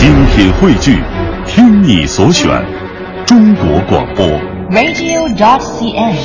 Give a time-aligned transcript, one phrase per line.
[0.00, 0.98] 精品汇聚，
[1.46, 2.48] 听你所选，
[3.26, 4.26] 中国广播。
[4.70, 6.16] radio.cn。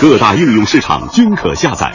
[0.00, 1.92] 各大应用市场均可下载。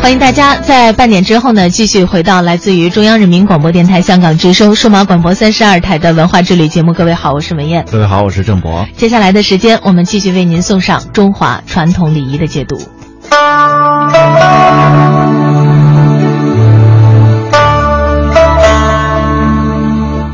[0.00, 6.92] 欢迎大家在半点之后呢，继续回到来自于中央人民广播电台香港之声数码广播三十二台的文化之旅节目。
[6.92, 7.84] 各位好，我是文燕。
[7.90, 8.86] 各位好，我是郑博。
[8.96, 12.80] 接下来的时间，我们继续为您送上中华传统礼仪的解读。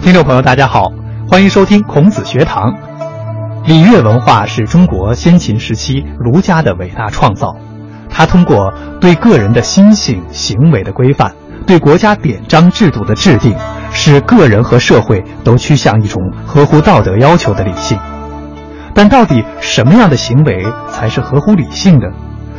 [0.09, 0.85] 听众朋友，大家好，
[1.29, 2.73] 欢迎收听孔子学堂。
[3.67, 7.55] 礼乐文化是中国先秦时期儒家的伟大创造，
[8.09, 8.73] 它通过
[9.03, 11.34] 对个人的心性、行为的规范，
[11.67, 13.55] 对国家典章制度的制定，
[13.93, 17.98] 使个人和社会都趋向一种合乎道德要求的理性。
[18.95, 22.06] 但到底什么样的行为才是合乎理性的？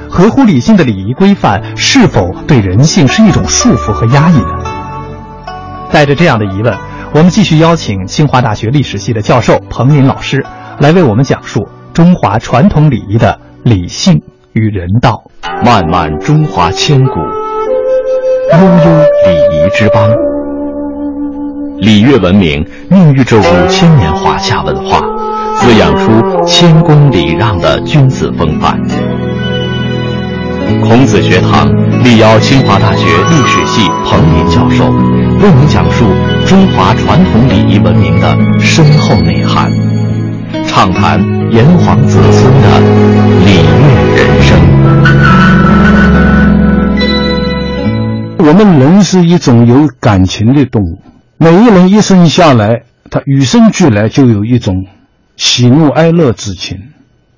[0.07, 4.53] 合乎理性的礼仪规范是否对人性是一种束缚和压抑呢？
[5.91, 6.77] 带着这样的疑问，
[7.11, 10.45] 我们继续邀请清华大学历史系的教授彭林老师
[10.79, 14.21] 来为我们讲述中华传统礼仪的理性
[14.53, 15.23] 与人道。
[15.65, 17.19] 漫漫中华千古，
[18.53, 20.07] 悠悠礼仪之邦。
[21.79, 25.01] 礼乐文明孕育着五千年华夏文化，
[25.57, 28.79] 滋养出谦恭礼让的君子风范。
[30.81, 31.67] 孔子学堂
[32.03, 34.85] 力邀清华大学历史系彭林教授，
[35.41, 36.03] 为您讲述
[36.45, 39.71] 中华传统礼仪文明的深厚内涵，
[40.67, 41.17] 畅谈
[41.49, 42.79] 炎黄子孙的
[43.45, 44.59] 礼乐人生。
[48.37, 51.01] 我们人是一种有感情的动物，
[51.37, 54.87] 每一人一生下来，他与生俱来就有一种
[55.37, 56.77] 喜怒哀乐之情，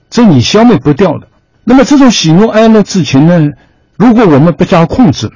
[0.10, 1.28] 这你消灭不掉的。
[1.64, 3.50] 那么这种喜怒哀乐之情呢，
[3.96, 5.32] 如果我们不加控制，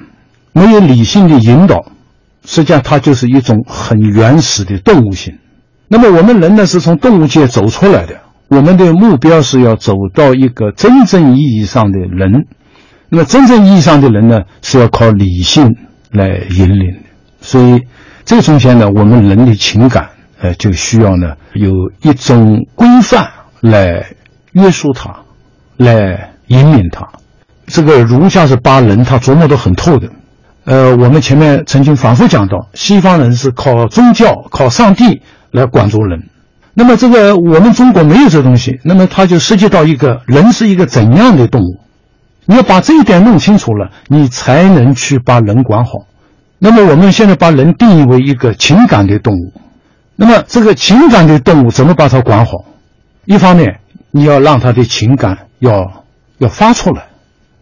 [0.52, 1.92] 没有理性的引导，
[2.46, 5.38] 实际上它就是一种很原始的动物性。
[5.88, 12.46] 那么我们人呢是从动物界走出来的，我们的目标是要走到一个真正意义上的人。
[13.08, 15.76] 那么真正意义上的人呢，是要靠理性
[16.10, 17.00] 来引领的。
[17.40, 17.82] 所以
[18.24, 20.10] 这中间呢，我们人的情感，
[20.40, 21.70] 呃，就需要呢有
[22.02, 23.28] 一种规范
[23.60, 24.06] 来
[24.52, 25.20] 约束它，
[25.76, 27.06] 来引领它。
[27.66, 30.10] 这个儒家是把人他琢磨得很透的。
[30.66, 35.22] 呃，我们前面曾经反复讲到，西方人是靠宗教、靠上帝
[35.52, 36.28] 来管住人。
[36.74, 41.78] 那么这个我们中国没有这东西，那么它就涉及到一个人是一个怎样的动物。
[42.46, 45.92] 你要把这一点弄清楚了，你才能去把人管好。
[46.58, 49.52] 那么我们现在把人定义为一个情感的动物，
[50.16, 52.64] 那么这个情感的动物怎么把它管好？
[53.24, 53.78] 一方面
[54.10, 56.02] 你要让他的情感要
[56.38, 57.04] 要发出来，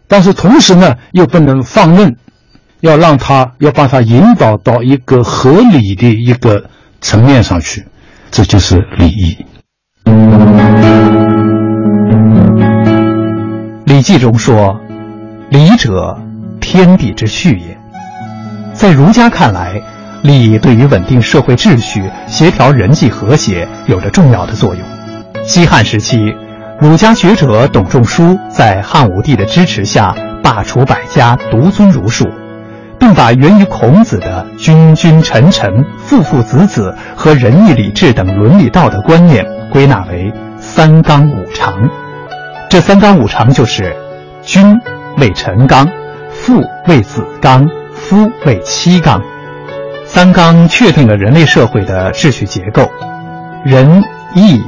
[0.07, 2.15] 但是同时呢又不能放任，
[2.81, 6.65] 要让他要把他引导到一个合理的一个
[7.01, 7.85] 层面上去，
[8.31, 9.45] 这就是礼仪。
[13.85, 14.79] 《礼记》中说
[15.49, 16.19] ：“礼者，
[16.59, 17.77] 天地之序也。”
[18.73, 19.81] 在儒家看来，
[20.21, 24.83] 礼对于稳定社会秩序、协调人际和谐有着重要的作用。
[25.47, 26.35] 西汉时期，
[26.79, 32.27] 儒家学者董仲舒在汉武帝的支持下，罢黜百家，独尊儒术，
[33.05, 41.71] 并把源于孔子的“君君臣臣、父父子子”和仁义礼智等伦理道德观念归纳为“三纲五常”。
[42.67, 43.95] 这三纲五常就是：
[44.41, 44.75] 君
[45.19, 45.87] 为臣纲，
[46.31, 49.21] 父为子纲，夫为妻纲。
[50.03, 52.89] 三纲确定了人类社会的秩序结构，
[53.63, 54.01] 仁、
[54.33, 54.59] 义、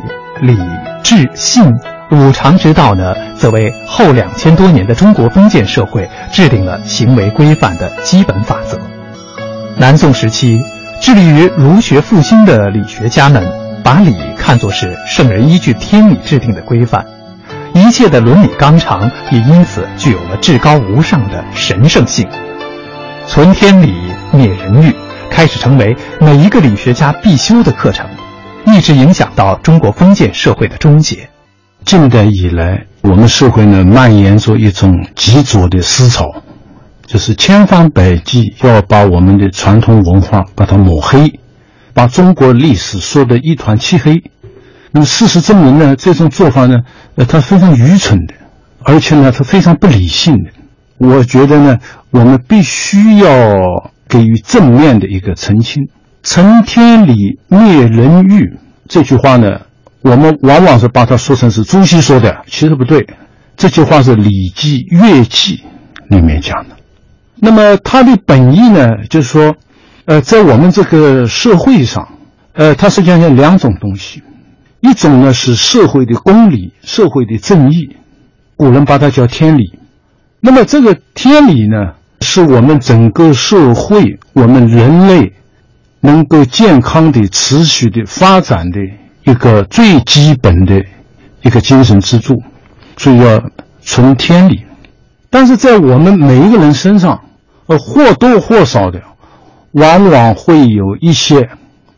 [0.42, 0.56] 礼、
[1.02, 1.74] 智、信
[2.09, 8.79] 五常之道呢，则为后两千多年的中国封建社会制定了行为规范的基本法则。
[9.75, 10.57] 南宋时期，
[11.01, 13.46] 致力于儒学复兴的理学家们，
[13.84, 17.06] 把礼看作是圣人依据天理制定的规范。
[17.73, 22.28] 一切的伦理纲常也因此具有了至高无上的神圣性。
[23.28, 23.94] 存天理，
[24.31, 24.96] 灭人欲，
[25.29, 28.08] 开始成为每一个理学家必修的课程，
[28.66, 31.28] 一直影响到中国封建社会的终结。
[31.87, 36.25] 近代以来，我们社会呢蔓延着一种极左的思潮，
[37.05, 41.39] 就是千方百计要把我们的传统文化把它抹黑，
[41.93, 44.22] 把中国历史说得一团漆黑。
[44.91, 46.75] 那么事实证明呢，这种做法呢，
[47.16, 48.34] 呃，它非常愚蠢的，
[48.84, 50.51] 而且呢，它非常不理性的。
[50.97, 51.78] 我觉得呢，
[52.11, 53.31] 我们必须要
[54.09, 55.87] 给予正面的一个澄清。
[56.22, 58.57] 成天理，灭人欲
[58.89, 59.61] 这句话呢，
[60.09, 63.06] 我们往往是把它说成是朱熹说的，其实不对。
[63.58, 65.58] 这句话是《礼记·乐记》
[66.16, 66.76] 里面讲的。
[67.36, 69.56] 那么它的本意呢，就是说，
[70.06, 72.08] 呃，在我们这个社会上，
[72.54, 74.24] 呃，它实际上有两种东西，
[74.80, 77.96] 一种呢是社会的公理、社会的正义，
[78.56, 79.78] 古人把它叫天理。
[80.40, 85.34] 那么这个天理呢，是我们整个社会、我们人类
[86.00, 88.80] 能够健康的、持续的发展的
[89.28, 90.84] 一个最基本的
[91.44, 92.41] 一个精神支柱，
[92.97, 93.44] 所以要
[93.82, 94.64] 存天理。
[95.29, 97.22] 但是在我们每一个人身上，
[97.68, 99.02] 呃，或多或少的。
[99.74, 101.50] 往往会有一些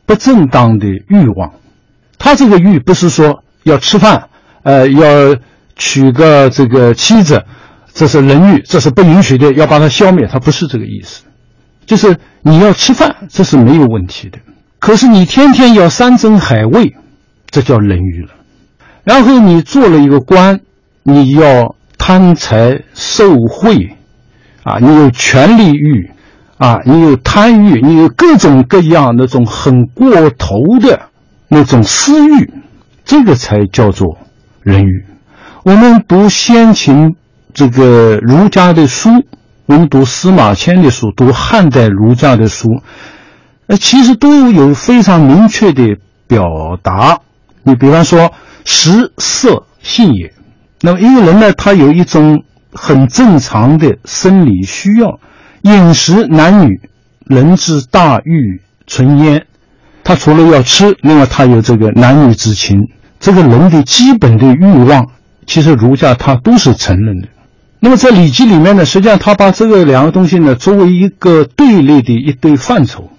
[0.05, 1.53] 不正当的欲望，
[2.17, 4.27] 他这个欲不是说要吃饭，
[4.63, 5.37] 呃，要
[5.77, 7.45] 娶个这个妻子，
[7.93, 11.23] 这是人欲，这是不允许的，要把它消灭，他不是这个意思，
[11.85, 14.39] 就是你要吃饭，这是没有问题的，
[14.79, 16.97] 可是你天天要山珍海味，
[17.49, 18.29] 这叫人欲了。
[19.03, 20.59] 然后你做了一个官，
[21.03, 23.95] 你要贪财受贿，
[24.63, 26.11] 啊，你有权力欲。
[26.59, 31.03] 啊，你有贪欲，你有各种各样那种很过头的
[31.47, 32.51] 那种私欲，
[33.05, 34.17] 这个才叫做
[34.61, 35.05] 人欲。
[35.63, 37.15] 我们读先秦
[37.53, 39.09] 这个儒家的书，
[39.67, 42.67] 我们读司马迁的书，读汉代儒家的书，
[43.67, 45.95] 呃，其实都有非常明确的
[46.27, 46.43] 表
[46.83, 47.21] 达。
[47.63, 48.31] 你比方说，
[48.65, 50.33] 食色性也。
[50.81, 55.19] 那么一个人呢，他有一种很正常的生理需要。
[55.63, 56.79] 饮食男女，
[57.25, 59.45] 人之大欲存焉。
[60.05, 62.87] 他除了要吃，另外他有这个男女之情，
[63.19, 65.07] 这个人的基本的欲望，
[65.45, 67.27] 其实儒家他都是承认的。
[67.81, 73.09] 那么在《礼记》里面呢，实际上他把这个两个东西呢作为一个对立的一对范畴。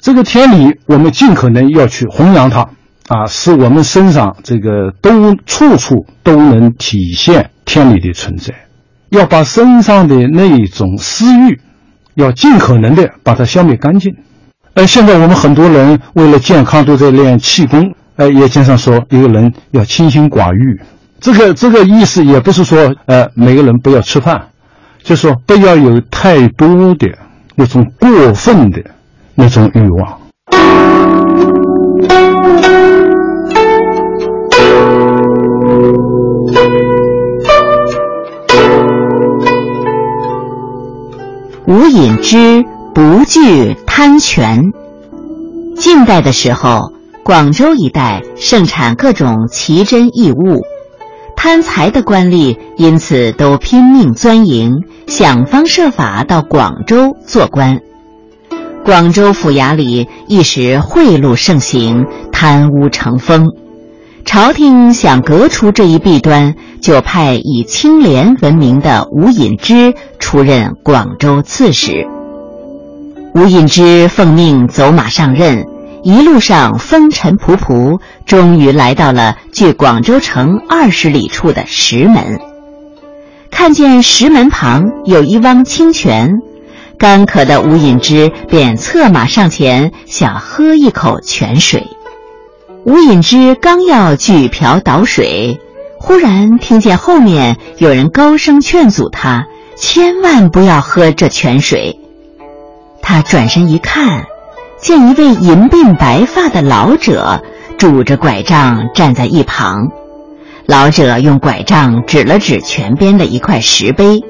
[0.00, 2.68] 这个天理，我们尽可能要去弘扬它
[3.08, 8.54] 啊，使我们身上这个都处处都能体现天理的存在。
[9.10, 11.60] 要把身上的那种私欲。
[12.16, 14.14] 要尽可能的把它消灭干净。
[14.74, 17.92] 呃，现在我们很多人为了健康都在练气功。
[18.14, 20.80] 呃，也经常说一个人要清心寡欲。
[21.18, 24.40] 这个这个意思也不是说呃每个人不要吃饭，
[25.02, 27.18] 就说不要有太多的
[27.56, 28.80] 那种过分的
[29.34, 30.20] 那种欲望。
[41.66, 42.62] 无隐之
[42.94, 44.60] 不惧贪权。
[45.76, 50.60] 晋代的时候，广州一带盛产各种奇珍异物，
[51.36, 57.80] 贪财的官吏因此都拼命钻营，想方设法到广州做官。
[58.84, 63.48] 广州府衙里一时贿赂盛行，贪污成风。
[64.24, 72.06] 朝廷想革除这一弊端，就派以清廉闻名的吴隐之出任广州刺史。
[73.34, 75.66] 吴隐之奉命走马上任，
[76.02, 82.40] 一路上风尘仆仆，终于来到了距广州城二十里处的石门。
[83.50, 86.32] 看见石门旁有一汪清泉，
[86.98, 91.86] 干渴的吴隐之便策马上前，想喝一口泉水。
[92.84, 95.58] 吴隐之刚要举瓢倒水，
[95.98, 101.98] 忽然听见后面有人高声劝阻他，千万不要喝这泉水。
[103.00, 104.24] 他转身一看，
[104.78, 107.42] 见一位银鬓白发的老者
[107.78, 109.88] 拄着拐杖站在一旁。
[110.66, 114.22] 老者用拐杖指了指泉边的一块石碑，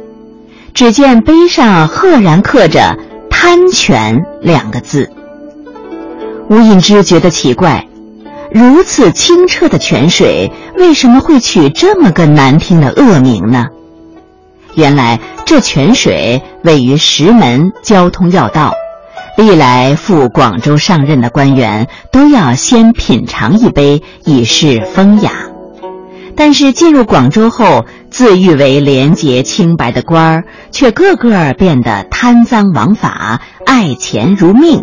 [0.74, 2.96] 只见碑上赫然刻着
[3.28, 5.10] “贪泉”两个字。
[6.48, 7.88] 吴隐之觉得奇怪。
[8.54, 13.66] 如此清澈的泉水，为什么会取这么个难听的恶名呢？
[14.76, 18.72] 原来这泉水位于石门交通要道，
[19.36, 25.32] 历来赴广州上任的官员都要先品尝一杯以示风雅。
[26.36, 34.80] 但是进入广州后，自誉为廉洁清白的官儿，却个个变得贪赃枉法、爱钱如命。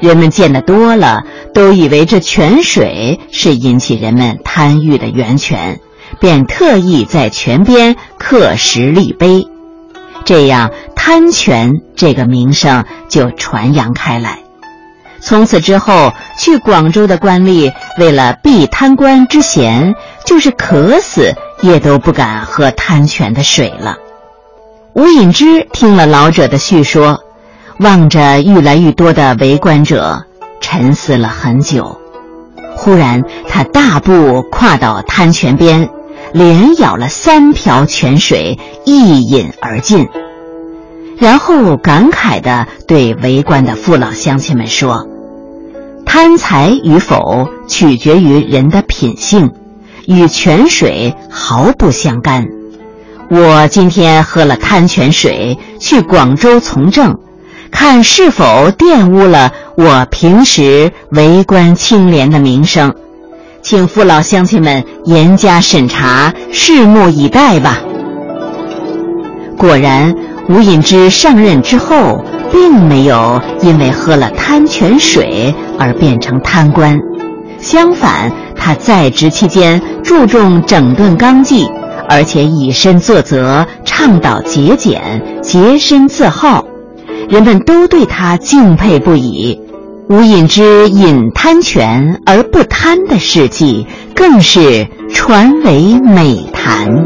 [0.00, 1.22] 人们见得多了，
[1.54, 5.80] 都以为这泉水是引起人们贪欲的源泉，
[6.20, 9.48] 便特意在泉边刻石立碑，
[10.24, 14.40] 这样“贪泉”这个名声就传扬开来。
[15.18, 23.96] 从此之后，去广州的官吏为了避贪官之嫌，就是渴死也都不敢喝贪泉的水了。
[24.92, 27.25] 吴隐之听了老者的叙说。
[27.78, 30.24] 望着愈来愈多的围观者，
[30.60, 32.00] 沉思了很久。
[32.74, 35.90] 忽然，他大步跨到滩泉边，
[36.32, 40.08] 连舀了三瓢泉水，一饮而尽。
[41.18, 45.06] 然后感慨地对围观的父老乡亲们说
[46.06, 49.50] ：“贪财与否取决于人的品性，
[50.06, 52.46] 与泉水毫不相干。
[53.30, 57.18] 我今天喝了贪泉水，去广州从政，
[57.70, 62.94] 看是否玷污了我平时为官清廉的名声，
[63.62, 67.80] 请父老乡亲们严加审查，拭目以待吧。”
[69.58, 70.14] 果然。
[70.48, 76.96] 吴隐之上任之后，并没有因为喝了贪泉水而变成贪官，
[77.58, 81.68] 相反，他在职期间注重整顿纲纪，
[82.08, 86.64] 而且以身作则，倡导节俭、洁身自好，
[87.28, 89.60] 人们都对他敬佩不已。
[90.08, 97.04] 吴隐之饮贪泉而不贪的事迹，更是传为美谈。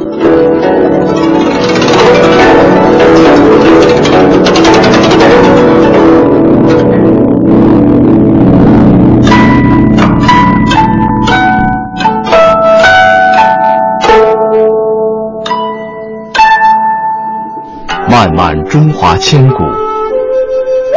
[18.11, 19.65] 漫漫中华千古，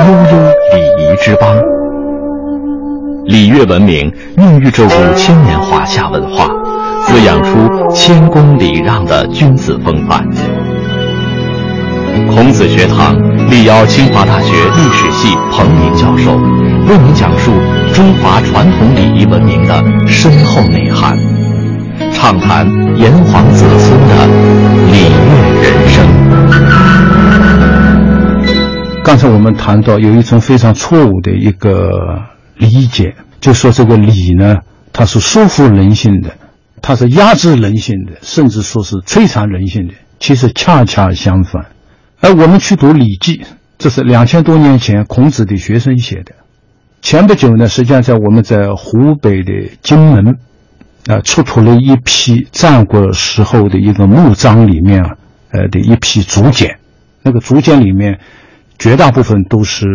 [0.04, 1.56] 悠悠礼仪之邦。
[3.26, 6.46] 礼乐文明孕育着五千年华夏文化，
[7.06, 10.28] 滋养出谦恭礼让的君子风范。
[12.36, 13.16] 孔子学堂
[13.50, 16.34] 力邀清华大学历史系彭明教授，
[16.90, 17.54] 为您讲述
[17.94, 21.18] 中华传统礼仪文明的深厚内涵，
[22.12, 22.68] 畅谈
[22.98, 24.28] 炎黄子孙的
[24.92, 25.83] 礼乐人
[29.14, 32.24] 刚才我们谈到有一种非常错误的一个
[32.58, 34.58] 理解，就说这个礼呢，
[34.92, 36.32] 它是束缚人性的，
[36.82, 39.94] 它是压制人性的，甚至说是摧残人性的。
[40.20, 41.68] 其实恰恰相反。
[42.22, 43.38] 而我们去读《礼记》，
[43.78, 46.34] 这是两千多年前孔子的学生写的。
[47.04, 49.52] 前不久呢，实际上在我们在湖北的
[49.84, 50.40] 荆门，
[51.06, 55.12] 啊，出土了一批战国时候的一个墓葬里面啊，
[55.52, 56.80] 呃的一批竹简。
[57.22, 58.20] 那个竹简里面，
[58.80, 59.86] 绝大部分都是，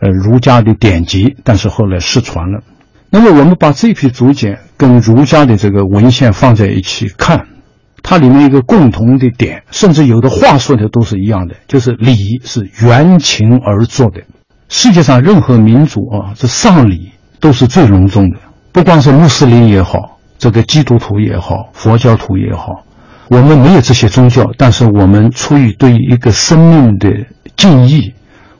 [0.00, 2.60] 呃儒家的典籍，但是后来失传了。
[3.10, 7.46] 那么我们把这批竹简跟儒家的这个文献放在一起看。
[8.00, 14.22] 它里面一个共同的点，甚至有的话说的都是一样的，就是礼是缘情而做的。
[14.68, 17.10] 世界上任何民族啊，这丧礼
[17.40, 18.36] 都是最隆重的，
[18.72, 22.84] 不光是穆斯林也好，这个基督徒也好，佛教徒也好，
[23.28, 27.08] 我们没有这些宗教，但是我们出于对一个生命的
[27.56, 28.14] 敬意，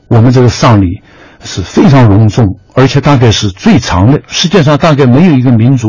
[0.08, 1.02] 我们这个丧礼
[1.42, 4.20] 是非常隆重，而且大概是最长的。
[4.28, 5.88] 世界上大概没有一个民族，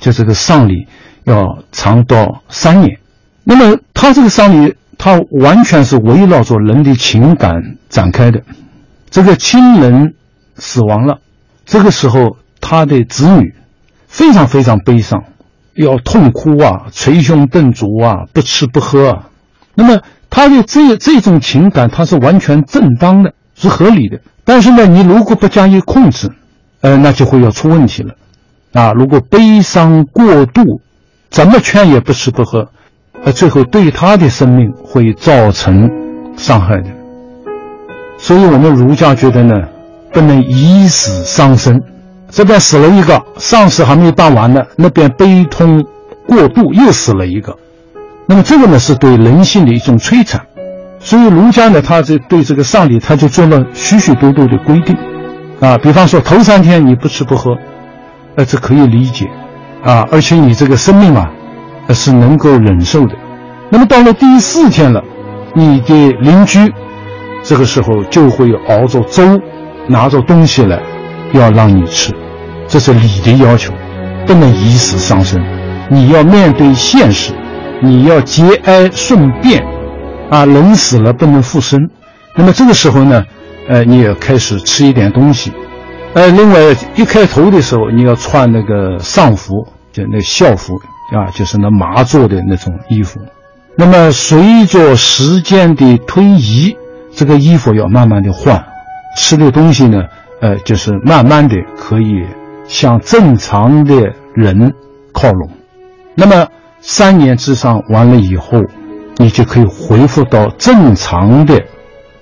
[0.00, 0.86] 就这个丧礼。
[1.24, 3.00] 要长到三年，
[3.44, 7.52] 那么他这个丧礼，他完全是围绕着人的情感
[7.90, 8.40] 展开的。
[9.10, 10.14] 这个亲人
[10.56, 11.18] 死亡了，
[11.66, 13.54] 这个时候他的子女
[14.06, 15.22] 非常非常悲伤，
[15.78, 19.28] 要痛哭啊，捶胸顿足啊，不吃不喝啊。
[19.74, 24.20] 那么他的这这种情感，他是完全正当的，是合理的。
[24.44, 26.30] 但是呢，你如果不加以控制，
[26.80, 28.14] 呃，那就会要出问题了。
[28.72, 30.80] 啊，如果悲伤过度。
[31.30, 32.70] 怎么劝也不吃不喝，
[33.22, 35.90] 呃，最后对他的生命会造成
[36.38, 36.88] 伤害的。
[38.16, 39.54] 所以，我们儒家觉得呢，
[40.10, 41.82] 不能以死伤生。
[42.30, 45.84] 这边死了一个，丧事还没有办完呢，那边悲痛
[46.26, 47.56] 过度又死了一个。
[48.26, 50.40] 那么，这个呢是对人性的一种摧残。
[51.00, 54.96] 所以，儒家呢，他这对这个丧礼，他就做了许许多多的规定。
[55.60, 57.56] 啊，比方说头三天你不吃不喝，
[58.36, 59.26] 呃，这可以理解。
[59.82, 61.30] 啊，而且你这个生命啊，
[61.90, 63.14] 是能够忍受的。
[63.70, 65.02] 那么到了第四天了，
[65.54, 66.72] 你的邻居
[67.42, 69.40] 这个时候就会熬着粥，
[69.88, 70.80] 拿着东西来
[71.32, 72.12] 要让你吃，
[72.66, 73.72] 这是礼的要求，
[74.26, 75.42] 不能以死伤生。
[75.90, 77.32] 你要面对现实，
[77.80, 79.64] 你要节哀顺变，
[80.30, 81.88] 啊，人死了不能复生。
[82.36, 83.24] 那么这个时候呢，
[83.68, 85.52] 呃，你也开始吃一点东西。
[86.14, 86.58] 呃，另外
[86.96, 90.74] 一开头的时候，你要穿那个丧服，就那校服
[91.14, 93.18] 啊，就是那麻做的那种衣服。
[93.76, 96.76] 那么随着时间的推移，
[97.14, 98.62] 这个衣服要慢慢的换，
[99.16, 100.02] 吃的东西呢，
[100.40, 102.24] 呃，就是慢慢的可以
[102.66, 103.94] 向正常的
[104.34, 104.72] 人
[105.12, 105.50] 靠拢。
[106.14, 106.46] 那么
[106.80, 108.62] 三年之上完了以后，
[109.16, 111.60] 你就可以恢复到正常的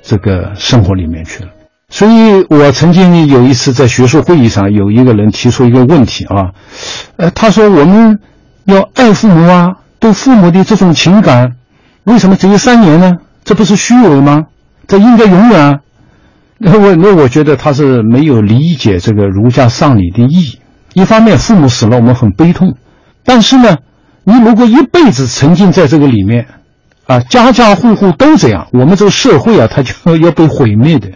[0.03, 1.51] 这个生活里面去了。
[1.89, 6.51] 所以我曾经有一次在学术会议上，有一个人提出一个问题啊，
[7.17, 8.19] 呃，他说我们
[8.65, 11.53] 要爱父母啊，对父母的这种情感，
[12.05, 13.13] 为什么只有三年呢？
[13.45, 14.47] 这不是虚伪吗？
[14.89, 15.81] 这应该永远。
[16.59, 20.59] 那我那我觉得他是没有理解这个儒家丧礼的意义。
[20.95, 22.71] 一方面，父母死了，我们很悲痛；
[23.25, 23.77] 但是呢，
[24.25, 26.47] 你如果一辈子沉浸在这个里面，
[27.07, 31.11] 啊，家家户户都这样，我们这个社会啊，它就要被毁灭的。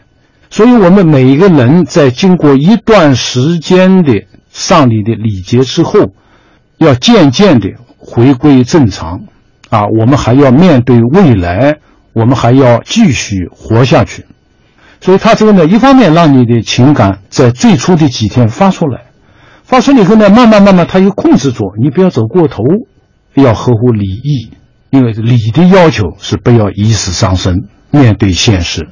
[0.50, 6.12] 所以，我们每一个人在经过一段时间的丧礼的礼节之后，
[6.76, 9.23] 要渐渐的回归正常。
[9.70, 11.78] 啊，我们还要面对未来，
[12.12, 14.26] 我们还要继续活下去。
[15.02, 19.04] 所以，他这个呢，一方面让你的情感在最初的几天发出来，
[19.64, 22.62] 发出来以后呢，慢慢慢慢，他又控制住，你不要走过头，
[23.35, 24.50] 要合乎礼义，
[24.90, 27.54] 因为礼的要求是不要以死伤生，
[27.90, 28.87] 面对现实。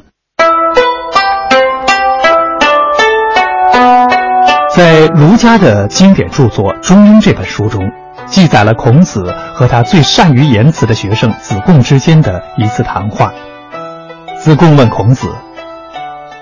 [4.74, 7.82] 在儒家的经典著作《中庸》这本书中，
[8.26, 13.30] 记载了孔子和他最善于言辞的学生子贡之间的一次谈话。
[14.40, 15.28] 子贡问孔子。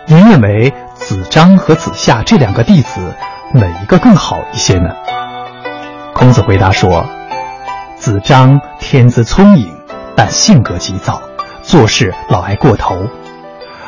[0.08, 3.12] 您认为子张和子夏这两个弟子
[3.52, 4.90] 哪一个更好一些呢？
[6.14, 7.04] 孔子回答说
[7.98, 9.76] ：“子张天资聪颖，
[10.14, 11.20] 但性格急躁，
[11.62, 12.94] 做事老爱过头；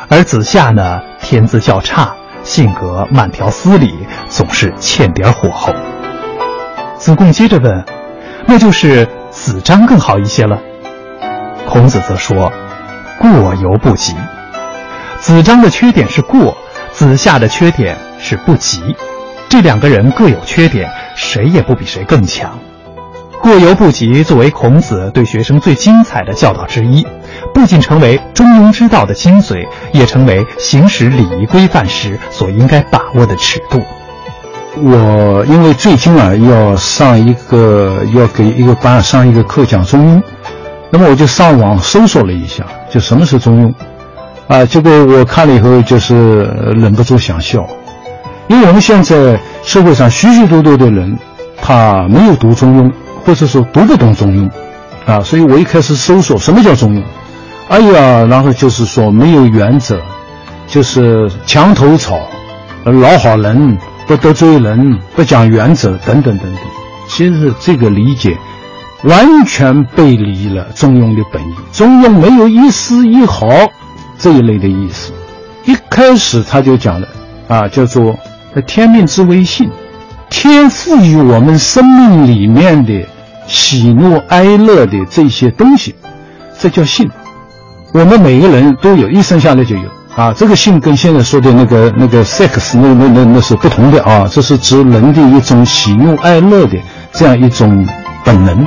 [0.08, 5.72] 而子夏呢，天资较差，性格慢条斯理，总是欠点火候。”
[6.98, 7.84] 子贡接着问
[8.44, 10.58] ：“那就是子张更好一些了？”
[11.64, 12.50] 孔子则说
[13.22, 14.16] ：“过犹不及。”
[15.20, 16.56] 子张的缺点是过，
[16.92, 18.80] 子夏的缺点是不及，
[19.48, 22.58] 这两个人各有缺点，谁也不比谁更强。
[23.40, 27.06] 过犹不及作为孔子对学生最精彩的教导之一，
[27.52, 33.80] 不仅成为中庸之道的精髓，也成为行使礼仪规范时所应该把握的尺度。
[34.76, 40.22] 我因为最近啊要上一个要给一个班上一个课讲中庸，
[40.90, 43.74] 那么我就上网搜索了一下，就什么是中庸。
[44.48, 46.42] 啊，结果我看了以后就是
[46.74, 47.68] 忍不住想笑，
[48.48, 51.18] 因为我们现在社会上许许多多的人，
[51.60, 52.90] 他没有读中庸，
[53.26, 54.50] 或者说读不懂中庸，
[55.04, 57.02] 啊，所以我一开始搜索什么叫中庸，
[57.68, 60.00] 哎呀，然后就是说没有原则，
[60.66, 62.18] 就是墙头草，
[62.84, 66.62] 老好人，不得罪人，不讲原则，等等等等。
[67.06, 68.38] 其实这个理解
[69.02, 73.46] 完全背离了中庸的本意，中庸没有一丝一毫。
[74.18, 75.12] 这一类的意思，
[75.64, 77.08] 一开始他就讲了
[77.46, 78.18] 啊，叫做
[78.66, 79.70] “天命之谓性”，
[80.28, 83.06] 天赋予我们生命里面的
[83.46, 85.94] 喜怒哀乐的这些东西，
[86.58, 87.08] 这叫性。
[87.94, 90.32] 我们每个人都有，一生下来就有啊。
[90.32, 96.76] 这个性跟现在说的那个那个 sex 那那那那是不同的啊，这是指人的一种喜怒哀乐的
[97.12, 97.86] 这样一种
[98.24, 98.66] 本能，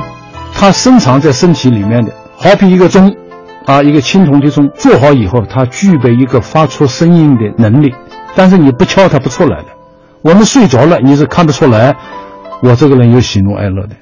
[0.54, 3.14] 它深藏在身体里面的，好比一个钟。
[3.66, 7.94] 啊，一个青铜的钟做好以后，它具备一个发出声音的能力，
[8.34, 9.66] 但是你不敲它不出来的。
[10.22, 11.96] 我们睡着了，你是看不出来，
[12.62, 13.96] 我这个人有喜怒哀乐的。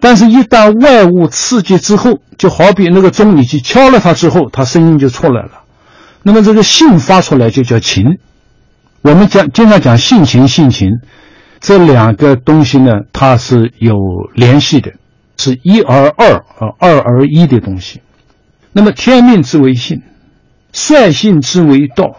[0.00, 5.62] 但是，一旦外物刺激之后，就好比那个钟，你去敲了它之后，它声音就出来了。
[6.22, 8.18] 那么，这个性发出来就叫情。
[9.02, 10.90] 我们讲经常讲性情，性情
[11.60, 13.94] 这两个东西呢，它是有
[14.34, 14.92] 联系的，
[15.36, 18.00] 是一而二啊，二而一的东西。
[18.76, 20.02] 那么，天命之为性，
[20.72, 22.16] 率性之为道，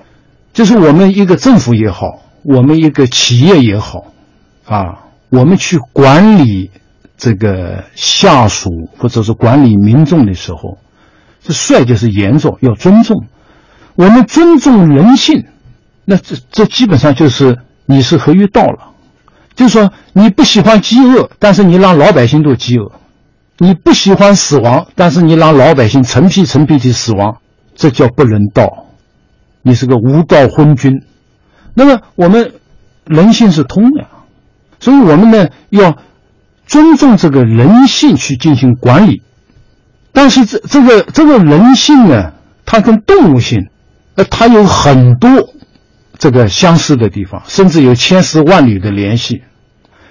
[0.53, 4.05] 就是我们一个政府也好，我们一个企业也好，
[4.65, 6.71] 啊，我们去管理
[7.17, 10.77] 这个下属或者是管理民众的时候，
[11.43, 13.25] 这率就是严重，要尊重。
[13.95, 15.45] 我们尊重人性，
[16.05, 18.93] 那这这基本上就是你是合于道了。
[19.55, 22.91] 就是说，你不喜欢饥饿，但是你让老百姓都饥饿。
[23.57, 27.37] 你不喜欢死亡，但是你让老百姓成批成批的死亡，
[27.73, 28.87] 这叫不人道，
[29.61, 31.03] 你是个无道昏君。
[31.73, 32.51] 那么我们
[33.05, 34.07] 人性是通的，
[34.81, 35.97] 所以我们呢要
[36.65, 39.21] 尊重这个人性去进行管理。
[40.11, 42.33] 但是这这个这个人性呢，
[42.65, 43.69] 它跟动物性，
[44.15, 45.29] 呃，它有很多
[46.17, 49.43] 这个相似的地方，甚至有千丝万缕的联系。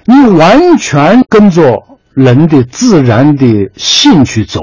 [0.07, 1.85] 你完全跟着。
[2.15, 4.61] 人的自然的性去走，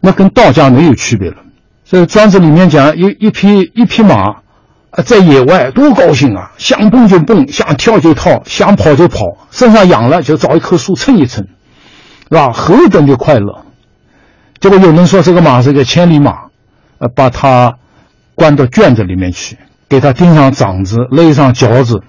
[0.00, 1.36] 那跟道家没有区别了。
[1.84, 4.42] 这庄子里面讲，一一匹一匹马，
[4.90, 11.46] 啊，在野外多高兴啊，想蹦就蹦，想跳就跳，想跑就跑，身上痒了就找一棵树蹭一蹭，
[12.28, 12.50] 是吧？
[12.52, 13.64] 何等的快乐！
[14.60, 16.48] 结果有人说这个马是个千里马，
[16.98, 17.76] 呃，把它
[18.34, 19.56] 关到圈子里面去，
[19.88, 22.02] 给它钉上掌子，勒上脚子，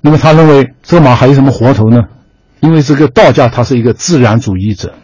[0.00, 2.02] 那么他认为这马还有什么活头呢？
[2.62, 4.94] 因为这个道家他是一个自然主义者，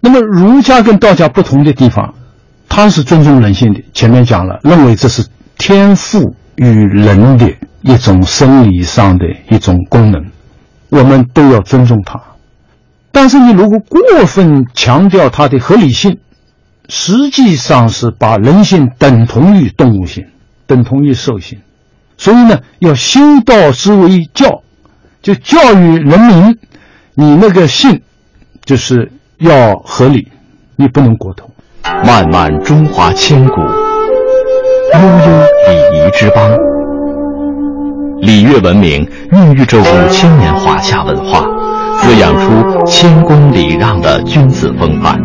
[0.00, 2.14] 那么儒家跟道家不同的地方，
[2.68, 3.80] 他是尊重人性的。
[3.94, 10.26] 前面讲了，认为这是天赋与人的一种生理上的一种功能，
[10.90, 12.20] 我们都要尊重它。
[13.10, 16.18] 但是你如果过分强调它的合理性，
[16.90, 20.26] 实际上是把人性等同于动物性，
[20.66, 21.60] 等同于兽性。
[22.18, 24.62] 所以呢，要修道之为教，
[25.22, 26.58] 就教育人民，
[27.20, 28.00] 你那个信
[28.64, 30.26] 就是要合理，
[30.76, 31.50] 你不能过头。
[32.02, 33.68] 漫漫中华千古，悠
[35.02, 36.50] 悠礼仪之邦。
[38.22, 41.46] 礼乐文明孕育着五千年华夏文化，
[42.00, 45.20] 滋养出谦恭礼让的君子风范。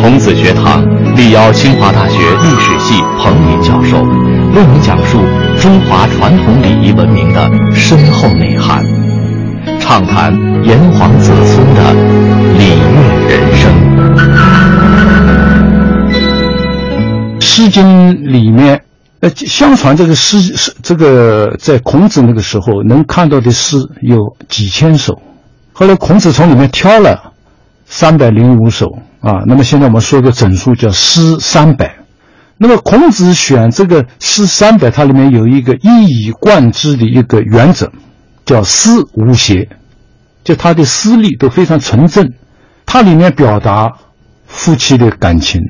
[0.00, 0.82] 孔子学堂
[1.14, 3.98] 力邀清华大学历史系彭敏教授，
[4.54, 5.18] 为您讲述
[5.60, 8.82] 中华传统礼仪文明的深厚内涵，
[9.92, 10.32] 畅谈
[10.64, 11.92] 炎黄子孙的
[12.56, 13.70] 礼乐人生。
[17.44, 17.84] 《诗经》
[18.22, 18.80] 里面，
[19.20, 25.20] 呃，相传这个诗这个在孔子那个时候能看到的诗有几千首，
[25.74, 27.34] 后来孔子从里面挑了
[27.84, 28.86] 三百零五首
[29.20, 29.42] 啊。
[29.46, 31.96] 那么现在我们说个整数叫诗三百。
[32.56, 37.92] 那么孔子选这个诗三百，它里面有一个一以贯之的一个原则，
[38.46, 39.68] 叫诗无邪，
[40.44, 42.32] 就他的诗力都非常纯正，
[42.86, 43.92] 它里面表达
[44.46, 45.60] 夫妻的感情。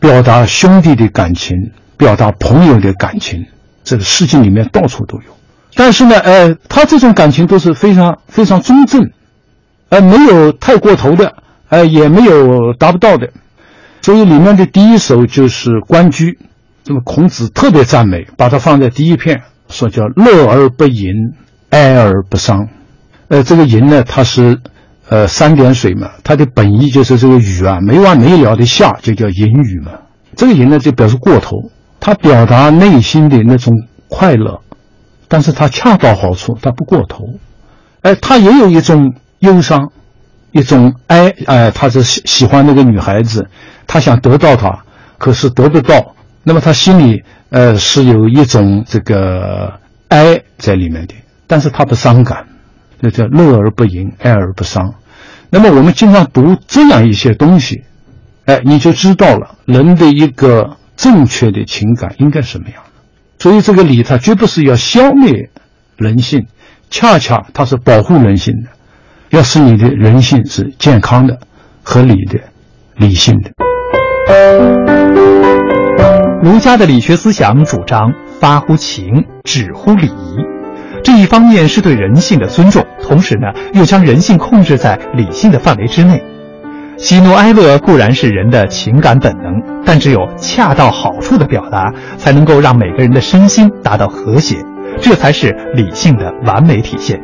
[0.00, 1.56] 表达兄弟的感情，
[1.96, 3.46] 表达朋友的感情，
[3.84, 5.36] 这个诗经里面到处都有。
[5.76, 9.12] 但是呢，呃，他这种感情都是非常非常中正，
[9.90, 11.36] 呃，没有太过头的，
[11.68, 13.30] 呃，也没有达不到的。
[14.00, 16.32] 所以里面的第一首就是《关雎》，
[16.86, 21.14] 那么孔子特别赞美，把它放在第一篇，说叫乐而不淫，
[21.70, 22.66] 哀而不伤。
[23.32, 24.60] 呃，这个淫呢，它是。
[25.08, 29.92] 呃，三点水嘛，它的本意就是这个雨啊，没完没了的下，就叫淫雨嘛。
[30.36, 33.74] 这个淫呢，就表示过头，它表达内心的那种
[34.08, 34.60] 快乐，
[35.28, 37.26] 但是它恰到好处，它不过头。
[38.00, 39.90] 哎，他也有一种忧伤，
[40.52, 43.48] 一种哀，哎，他是喜喜欢那个女孩子，
[43.86, 44.84] 他想得到她，
[45.18, 49.74] 可是得不到，那么他心里呃是有一种这个
[50.08, 51.14] 哀在里面的，
[51.46, 52.46] 但是他不伤感，
[53.02, 54.94] 这叫乐而不淫，哀而不伤。
[55.50, 57.82] 那么我们经常读这样一些东西，
[58.44, 62.82] 哎，你就知道了人的一个正确的情感应该什么样。
[63.38, 65.50] 所以这个礼，它绝不是要消灭
[65.96, 66.46] 人性，
[66.90, 68.70] 恰恰它是保护人性的，
[69.30, 71.40] 要使你的人性是健康的、
[71.82, 72.38] 合理的、
[72.96, 73.50] 理性的。
[76.40, 80.08] 儒家的理学思想主张发乎情，止乎礼。
[81.02, 86.22] 这一方面是对人性的尊重，同时呢，又将人性控制在理性的范围之内。
[86.96, 94.56] 喜怒哀乐固然是人的情感本能，但只有恰到好处的表达，才能够让每个人的身心达到和谐，
[95.00, 97.20] 这才是理性的完美体现。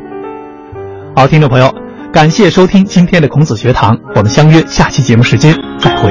[1.15, 1.73] 好，听众朋友，
[2.11, 6.09] 感谢收听今天的孔子学堂，我们相约下期节目时间再会。